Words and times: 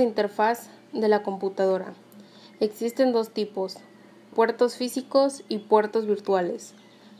de 0.00 0.04
interfaz 0.04 0.68
de 0.92 1.08
la 1.08 1.22
computadora. 1.22 1.92
Existen 2.58 3.12
dos 3.12 3.30
tipos, 3.30 3.76
puertos 4.34 4.76
físicos 4.76 5.44
y 5.48 5.58
puertos 5.58 6.06
virtuales. 6.06 6.74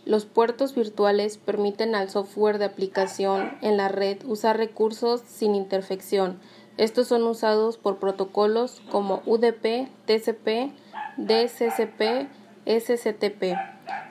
Los 0.07 0.25
puertos 0.25 0.75
virtuales 0.75 1.37
permiten 1.37 1.95
al 1.95 2.09
software 2.09 2.59
de 2.59 2.65
aplicación 2.65 3.53
en 3.61 3.77
la 3.77 3.89
red 3.89 4.25
usar 4.25 4.57
recursos 4.57 5.21
sin 5.27 5.55
interfección. 5.55 6.41
Estos 6.79 7.09
son 7.09 7.23
usados 7.25 7.77
por 7.77 7.99
protocolos 7.99 8.81
como 8.91 9.23
UDP, 9.27 9.89
TCP, 10.07 10.73
DCCP, 11.19 12.29
SCTP. 12.65 13.59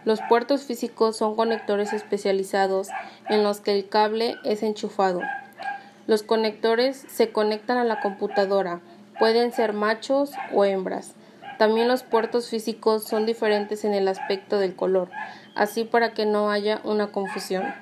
Los 0.06 0.20
puertos 0.30 0.64
físicos 0.64 1.18
son 1.18 1.36
conectores 1.36 1.92
especializados 1.94 2.90
en 3.30 3.44
los 3.44 3.62
que 3.62 3.74
el 3.74 3.90
cable 3.90 4.36
es 4.44 4.62
enchufado. 4.62 5.22
Los 6.10 6.24
conectores 6.24 7.06
se 7.08 7.32
conectan 7.32 7.78
a 7.78 7.84
la 7.84 8.00
computadora, 8.00 8.82
pueden 9.20 9.52
ser 9.52 9.74
machos 9.74 10.32
o 10.52 10.66
hembras. 10.66 11.14
También 11.60 11.88
los 11.88 12.02
puertos 12.02 12.50
físicos 12.50 13.04
son 13.04 13.28
diferentes 13.28 13.86
en 13.86 13.94
el 13.94 14.08
aspecto 14.08 14.58
del 14.58 14.76
color, 14.76 15.12
así 15.54 15.84
para 15.84 16.16
que 16.16 16.26
no 16.26 16.50
haya 16.50 16.82
una 16.84 17.12
confusión. 17.12 17.76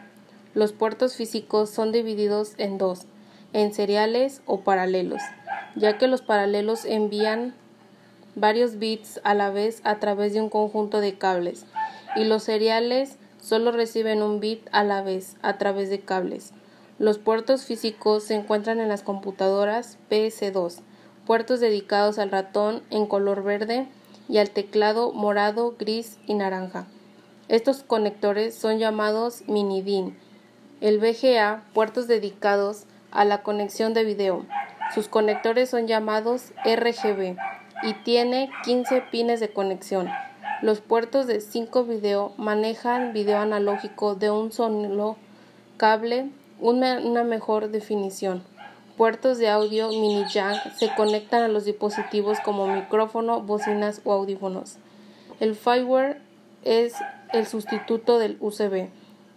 Los 0.53 0.73
puertos 0.73 1.15
físicos 1.15 1.69
son 1.69 1.93
divididos 1.93 2.55
en 2.57 2.77
dos, 2.77 3.05
en 3.53 3.73
seriales 3.73 4.41
o 4.45 4.59
paralelos, 4.59 5.21
ya 5.77 5.97
que 5.97 6.07
los 6.07 6.21
paralelos 6.21 6.83
envían 6.83 7.53
varios 8.35 8.77
bits 8.77 9.21
a 9.23 9.35
la 9.35 9.51
vez 9.51 9.79
a 9.85 9.99
través 9.99 10.33
de 10.33 10.41
un 10.41 10.49
conjunto 10.49 10.99
de 10.99 11.17
cables, 11.17 11.65
y 12.17 12.25
los 12.25 12.43
seriales 12.43 13.19
solo 13.39 13.71
reciben 13.71 14.21
un 14.21 14.41
bit 14.41 14.67
a 14.73 14.83
la 14.83 15.01
vez 15.01 15.37
a 15.43 15.57
través 15.57 15.89
de 15.89 16.01
cables. 16.01 16.51
Los 16.99 17.19
puertos 17.19 17.63
físicos 17.65 18.23
se 18.23 18.33
encuentran 18.33 18.79
en 18.79 18.89
las 18.89 19.03
computadoras 19.03 19.99
PS2, 20.09 20.79
puertos 21.27 21.59
dedicados 21.59 22.17
al 22.17 22.31
ratón 22.31 22.81
en 22.89 23.05
color 23.05 23.43
verde 23.43 23.87
y 24.27 24.39
al 24.39 24.49
teclado 24.49 25.11
morado, 25.11 25.75
gris 25.77 26.17
y 26.25 26.33
naranja. 26.33 26.87
Estos 27.49 27.83
conectores 27.83 28.55
son 28.55 28.79
llamados 28.79 29.43
mini-DIN. 29.47 30.17
El 30.81 30.97
VGA, 30.97 31.63
puertos 31.73 32.07
dedicados 32.07 32.85
a 33.11 33.25
la 33.25 33.43
conexión 33.43 33.93
de 33.93 34.03
video. 34.03 34.45
Sus 34.95 35.07
conectores 35.07 35.69
son 35.69 35.85
llamados 35.85 36.51
RGB 36.65 37.37
y 37.83 37.93
tiene 38.03 38.49
15 38.63 39.03
pines 39.11 39.39
de 39.39 39.49
conexión. 39.49 40.09
Los 40.63 40.81
puertos 40.81 41.27
de 41.27 41.41
5 41.41 41.83
video 41.83 42.33
manejan 42.37 43.13
video 43.13 43.37
analógico 43.37 44.15
de 44.15 44.31
un 44.31 44.51
solo 44.51 45.15
cable 45.77 46.31
una, 46.59 47.23
mejor 47.23 47.69
definición. 47.69 48.43
Puertos 48.97 49.37
de 49.37 49.49
audio 49.49 49.89
mini 49.89 50.25
jack 50.27 50.73
se 50.75 50.93
conectan 50.95 51.43
a 51.43 51.47
los 51.47 51.65
dispositivos 51.65 52.39
como 52.39 52.67
micrófono, 52.67 53.41
bocinas 53.41 54.01
o 54.03 54.13
audífonos. 54.13 54.77
El 55.39 55.55
fireware 55.55 56.19
es 56.63 56.95
el 57.31 57.45
sustituto 57.45 58.17
del 58.17 58.37
USB. 58.39 58.89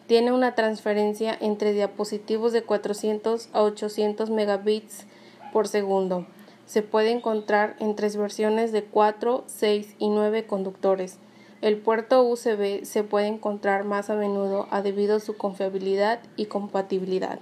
Tiene 0.06 0.32
una 0.32 0.54
transferencia 0.54 1.36
entre 1.40 1.72
dispositivos 1.72 2.52
de 2.52 2.62
400 2.62 3.50
a 3.52 3.62
800 3.62 4.30
megabits 4.30 5.06
por 5.52 5.68
segundo. 5.68 6.26
Se 6.66 6.82
puede 6.82 7.10
encontrar 7.10 7.76
en 7.80 7.96
tres 7.96 8.16
versiones 8.16 8.72
de 8.72 8.84
4, 8.84 9.44
6 9.46 9.96
y 9.98 10.08
9 10.08 10.46
conductores. 10.46 11.18
El 11.62 11.76
puerto 11.76 12.22
USB 12.22 12.84
se 12.84 13.04
puede 13.04 13.26
encontrar 13.26 13.84
más 13.84 14.08
a 14.08 14.14
menudo 14.14 14.66
debido 14.82 15.16
a 15.16 15.20
su 15.20 15.36
confiabilidad 15.36 16.20
y 16.36 16.46
compatibilidad. 16.46 17.38